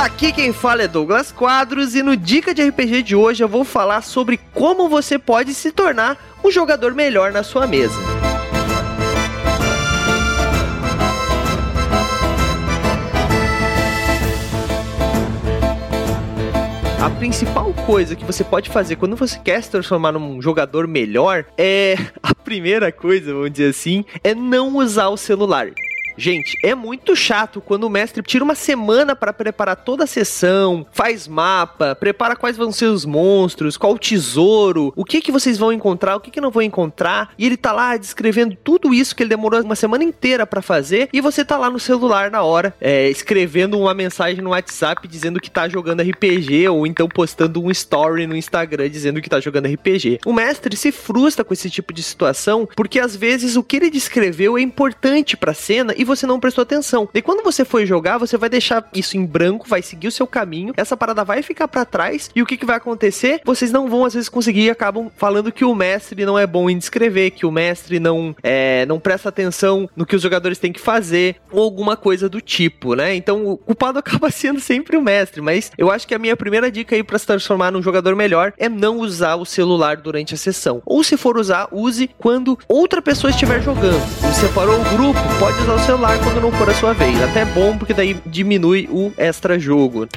[0.00, 3.64] Aqui quem fala é Douglas Quadros e no Dica de RPG de hoje eu vou
[3.64, 7.92] falar sobre como você pode se tornar um jogador melhor na sua mesa.
[16.98, 21.44] A principal coisa que você pode fazer quando você quer se transformar num jogador melhor
[21.58, 21.96] é.
[22.22, 25.70] A primeira coisa, vamos dizer assim, é não usar o celular.
[26.16, 30.86] Gente, é muito chato quando o mestre tira uma semana para preparar toda a sessão,
[30.92, 35.56] faz mapa, prepara quais vão ser os monstros, qual o tesouro, o que que vocês
[35.56, 39.14] vão encontrar, o que que não vão encontrar, e ele tá lá descrevendo tudo isso
[39.14, 42.42] que ele demorou uma semana inteira para fazer, e você tá lá no celular na
[42.42, 47.62] hora, é, escrevendo uma mensagem no WhatsApp dizendo que tá jogando RPG, ou então postando
[47.62, 50.20] um story no Instagram dizendo que tá jogando RPG.
[50.26, 53.90] O mestre se frustra com esse tipo de situação, porque às vezes o que ele
[53.90, 57.06] descreveu é importante pra cena e você não prestou atenção.
[57.12, 60.26] E quando você for jogar, você vai deixar isso em branco, vai seguir o seu
[60.26, 63.42] caminho, essa parada vai ficar para trás, e o que, que vai acontecer?
[63.44, 66.70] Vocês não vão às vezes conseguir e acabam falando que o mestre não é bom
[66.70, 70.72] em descrever, que o mestre não, é, não presta atenção no que os jogadores têm
[70.72, 73.14] que fazer, ou alguma coisa do tipo, né?
[73.14, 76.70] Então o culpado acaba sendo sempre o mestre, mas eu acho que a minha primeira
[76.70, 80.38] dica aí para se transformar num jogador melhor é não usar o celular durante a
[80.38, 80.80] sessão.
[80.86, 84.00] Ou se for usar, use quando outra pessoa estiver jogando.
[84.22, 87.20] Você separou o grupo, pode usar o celular quando não for a sua vez.
[87.20, 90.08] Até bom, porque daí diminui o extra jogo.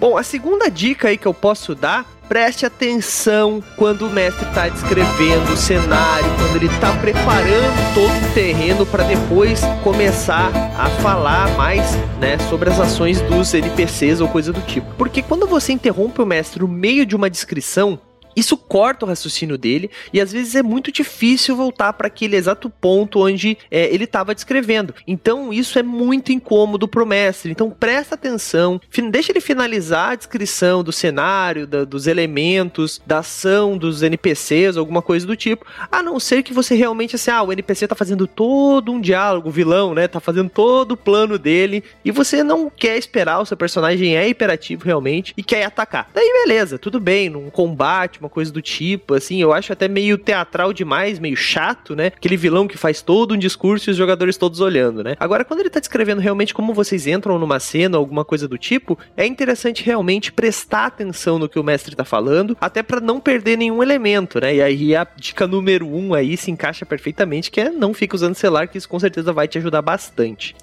[0.00, 4.68] Bom, a segunda dica aí que eu posso dar preste atenção quando o mestre está
[4.68, 11.48] descrevendo o cenário, quando ele está preparando todo o terreno para depois começar a falar
[11.56, 14.94] mais, né, sobre as ações dos NPCs ou coisa do tipo.
[14.96, 17.98] Porque quando você interrompe o mestre no meio de uma descrição,
[18.36, 22.70] isso corta o raciocínio dele e às vezes é muito difícil voltar para aquele exato
[22.70, 24.94] ponto onde é, ele estava descrevendo.
[25.06, 27.50] Então isso é muito incômodo pro mestre.
[27.50, 28.80] Então presta atenção,
[29.10, 35.02] deixa ele finalizar a descrição do cenário, da, dos elementos, da ação dos NPCs, alguma
[35.02, 35.66] coisa do tipo.
[35.90, 39.48] A não ser que você realmente assim, ah, o NPC tá fazendo todo um diálogo,
[39.48, 43.46] o vilão, né, tá fazendo todo o plano dele e você não quer esperar, o
[43.46, 46.08] seu personagem é hiperativo realmente e quer atacar.
[46.14, 49.88] Daí beleza, tudo bem, num combate, uma uma coisa do tipo, assim, eu acho até
[49.88, 52.08] meio teatral demais, meio chato, né?
[52.08, 55.16] Aquele vilão que faz todo um discurso e os jogadores todos olhando, né?
[55.18, 58.98] Agora, quando ele tá descrevendo realmente como vocês entram numa cena, alguma coisa do tipo,
[59.16, 63.56] é interessante realmente prestar atenção no que o mestre tá falando, até para não perder
[63.56, 64.56] nenhum elemento, né?
[64.56, 68.34] E aí a dica número um aí se encaixa perfeitamente, que é não fica usando
[68.34, 70.54] celular, que isso com certeza vai te ajudar bastante.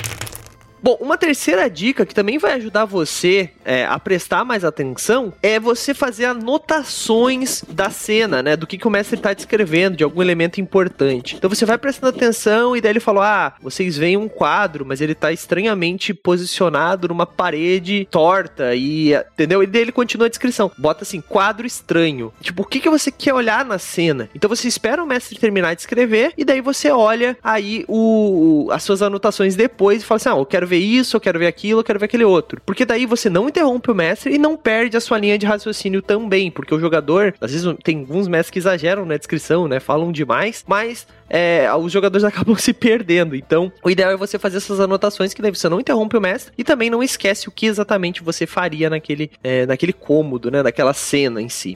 [0.85, 5.59] Bom, uma terceira dica que também vai ajudar você é, a prestar mais atenção é
[5.59, 8.55] você fazer anotações da cena, né?
[8.55, 11.37] Do que, que o mestre está descrevendo, de algum elemento importante.
[11.37, 15.01] Então você vai prestando atenção e daí ele falou: Ah, vocês veem um quadro, mas
[15.01, 19.11] ele está estranhamente posicionado numa parede torta e.
[19.33, 19.63] Entendeu?
[19.63, 20.71] E daí ele continua a descrição.
[20.77, 22.31] Bota assim, quadro estranho.
[22.41, 24.29] Tipo, o que, que você quer olhar na cena?
[24.35, 28.83] Então você espera o mestre terminar de escrever e daí você olha aí o, as
[28.83, 31.47] suas anotações depois e fala assim: Ah, eu quero ver ver isso, eu quero ver
[31.47, 32.61] aquilo, eu quero ver aquele outro.
[32.65, 36.01] Porque daí você não interrompe o mestre e não perde a sua linha de raciocínio
[36.01, 40.11] também, porque o jogador, às vezes tem alguns mestres que exageram na descrição, né, falam
[40.11, 43.35] demais, mas é, os jogadores acabam se perdendo.
[43.35, 46.53] Então, o ideal é você fazer essas anotações que daí você não interrompe o mestre
[46.57, 50.93] e também não esquece o que exatamente você faria naquele, é, naquele cômodo, né, naquela
[50.93, 51.75] cena em si.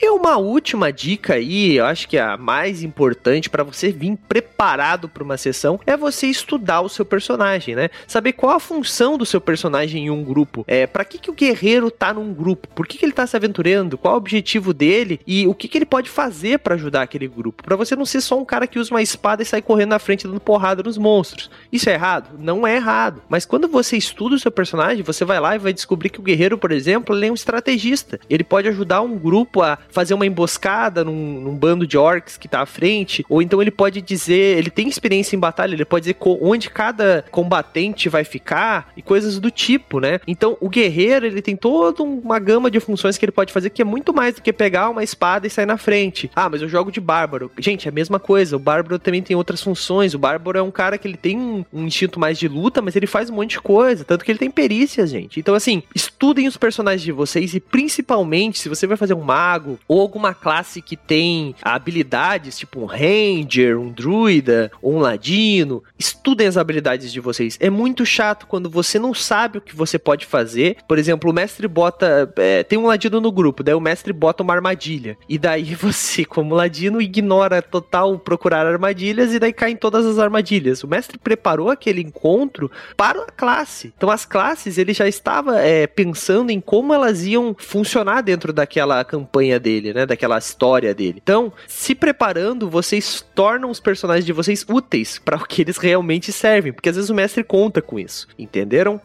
[0.00, 4.16] E uma última dica aí, eu acho que é a mais importante para você vir
[4.28, 7.90] preparado para uma sessão é você estudar o seu personagem, né?
[8.08, 10.64] Saber qual a função do seu personagem em um grupo.
[10.66, 12.66] É, para que que o guerreiro tá num grupo?
[12.74, 13.96] Por que que ele tá se aventurando?
[13.96, 17.62] Qual o objetivo dele e o que que ele pode fazer para ajudar aquele grupo?
[17.62, 19.98] Para você não ser só um cara que usa uma espada e sai correndo na
[19.98, 21.50] frente dando porrada nos monstros.
[21.72, 22.30] Isso é errado?
[22.38, 23.22] Não é errado.
[23.28, 26.22] Mas quando você estuda o seu personagem, você vai lá e vai descobrir que o
[26.22, 28.18] guerreiro, por exemplo, ele é um estrategista.
[28.28, 32.48] Ele pode ajudar um grupo a fazer uma emboscada num, num, bando de orcs que
[32.48, 36.04] tá à frente, ou então ele pode dizer, ele tem experiência em batalha, ele pode
[36.04, 40.20] dizer onde cada combatente vai ficar e coisas do tipo, né?
[40.26, 43.82] Então o guerreiro, ele tem toda uma gama de funções que ele pode fazer que
[43.82, 46.30] é muito mais do que pegar uma espada e sair na frente.
[46.34, 47.50] Ah, mas eu jogo de bárbaro.
[47.58, 50.70] Gente, é a mesma coisa, o bárbaro também tem outras funções, o bárbaro é um
[50.70, 53.60] cara que ele tem um, instinto mais de luta, mas ele faz um monte de
[53.60, 55.40] coisa, tanto que ele tem perícias, gente.
[55.40, 59.78] Então assim, estudem os personagens de vocês e principalmente se você vai fazer um mago,
[59.86, 63.90] ou alguma classe que tem habilidades, tipo um ranger, um
[64.38, 67.56] druida ou um ladino, estudem as habilidades de vocês.
[67.60, 70.76] É muito chato quando você não sabe o que você pode fazer.
[70.86, 72.32] Por exemplo, o mestre bota.
[72.36, 75.16] É, tem um ladino no grupo, daí o mestre bota uma armadilha.
[75.28, 80.18] E daí você, como ladino, ignora total procurar armadilhas e daí cai em todas as
[80.18, 80.82] armadilhas.
[80.82, 83.92] O mestre preparou aquele encontro para a classe.
[83.96, 89.04] Então as classes ele já estava é, pensando em como elas iam funcionar dentro daquela
[89.04, 90.06] campanha dele, né?
[90.06, 91.20] Daquela história dele.
[91.22, 96.32] Então, se preparando, vocês tornam os personagens de vocês úteis para o que eles realmente
[96.32, 98.28] servem, porque às vezes o mestre conta com isso.
[98.38, 99.00] Entenderam?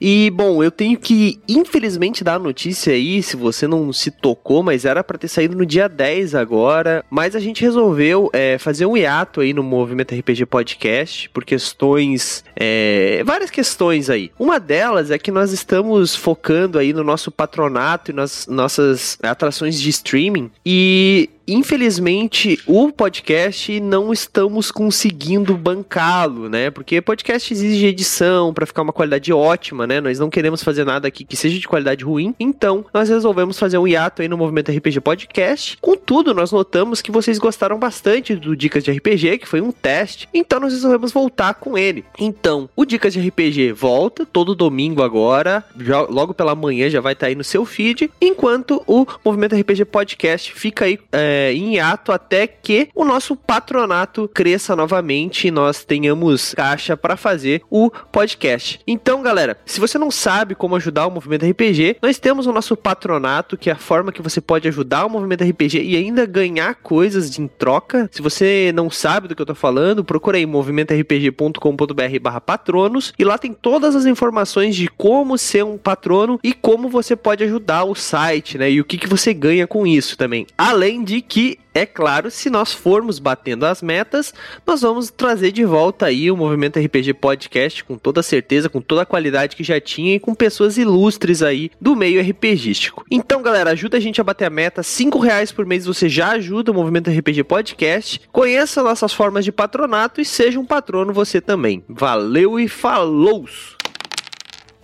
[0.00, 4.62] E, bom, eu tenho que, infelizmente, dar a notícia aí, se você não se tocou,
[4.62, 7.04] mas era para ter saído no dia 10 agora.
[7.10, 12.42] Mas a gente resolveu é, fazer um hiato aí no Movimento RPG Podcast, por questões.
[12.56, 14.32] É, várias questões aí.
[14.38, 19.78] Uma delas é que nós estamos focando aí no nosso patronato e nas nossas atrações
[19.78, 20.50] de streaming.
[20.64, 26.70] E infelizmente, o podcast não estamos conseguindo bancá-lo, né?
[26.70, 30.00] Porque podcast exige edição para ficar uma qualidade ótima, né?
[30.00, 32.34] Nós não queremos fazer nada aqui que seja de qualidade ruim.
[32.38, 35.78] Então, nós resolvemos fazer um hiato aí no Movimento RPG Podcast.
[35.80, 40.28] Contudo, nós notamos que vocês gostaram bastante do Dicas de RPG, que foi um teste.
[40.32, 42.04] Então, nós resolvemos voltar com ele.
[42.18, 47.14] Então, o Dicas de RPG volta todo domingo agora, já, logo pela manhã já vai
[47.14, 51.54] estar tá aí no seu feed, enquanto o Movimento RPG Podcast fica aí é, é,
[51.54, 57.62] em hiato até que o nosso patronato cresça novamente e nós tenhamos caixa para fazer
[57.70, 58.78] o podcast.
[58.86, 62.76] Então, galera, se você não sabe como ajudar o movimento RPG, nós temos o nosso
[62.76, 66.74] patronato, que é a forma que você pode ajudar o movimento RPG e ainda ganhar
[66.74, 68.08] coisas em troca.
[68.12, 73.52] Se você não sabe do que eu tô falando, procura aí movimentorpg.com.br/patronos e lá tem
[73.52, 78.58] todas as informações de como ser um patrono e como você pode ajudar o site,
[78.58, 78.70] né?
[78.70, 80.46] E o que, que você ganha com isso também.
[80.58, 84.34] Além de que é claro, se nós formos batendo as metas,
[84.66, 89.02] nós vamos trazer de volta aí o Movimento RPG Podcast com toda certeza, com toda
[89.02, 93.04] a qualidade que já tinha e com pessoas ilustres aí do meio RPGístico.
[93.10, 94.82] Então, galera, ajuda a gente a bater a meta.
[94.82, 98.20] Cinco reais por mês você já ajuda o Movimento RPG Podcast.
[98.32, 101.84] Conheça nossas formas de patronato e seja um patrono você também.
[101.88, 103.46] Valeu e falou!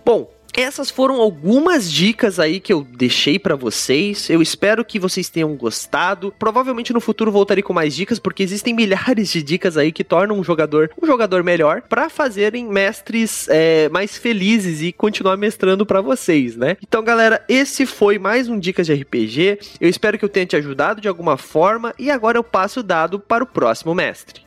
[0.05, 4.27] Bom, essas foram algumas dicas aí que eu deixei para vocês.
[4.27, 6.33] Eu espero que vocês tenham gostado.
[6.39, 10.39] Provavelmente no futuro voltarei com mais dicas, porque existem milhares de dicas aí que tornam
[10.39, 16.01] um jogador um jogador melhor para fazerem mestres é, mais felizes e continuar mestrando para
[16.01, 16.75] vocês, né?
[16.81, 19.59] Então, galera, esse foi mais um Dicas de RPG.
[19.79, 22.83] Eu espero que eu tenha te ajudado de alguma forma e agora eu passo o
[22.83, 24.46] dado para o próximo mestre.